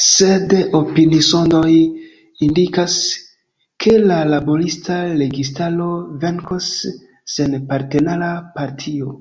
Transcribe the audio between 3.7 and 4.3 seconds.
ke la